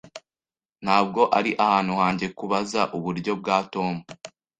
[0.83, 3.93] Ntabwo ari ahantu hanjye kubaza uburyo bwa Tom.